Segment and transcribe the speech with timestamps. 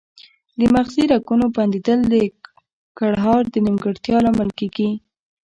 [0.59, 2.15] د مغزي رګونو بندیدل د
[2.99, 4.89] ګړهار د نیمګړتیا لامل کیږي